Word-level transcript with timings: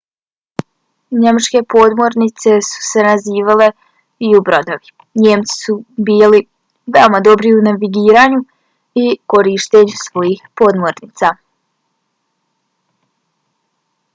njemačke 1.23 1.59
podmornice 1.73 2.53
su 2.69 2.79
se 2.85 3.03
nazivale 3.07 3.67
u-brodovi. 4.29 4.89
njemci 5.25 5.53
su 5.65 5.75
bili 6.09 6.39
veoma 6.97 7.19
dobri 7.29 7.53
u 7.59 7.61
navigiranju 7.69 8.41
i 9.03 9.05
korištenju 9.35 10.01
svojih 10.07 10.41
podmornica 10.63 11.33